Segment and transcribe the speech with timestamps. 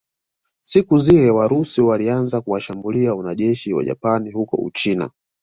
[0.61, 5.09] Siku zilezile Warusi walianza kuwashambulia wanajeshi Wajapani huko Uchina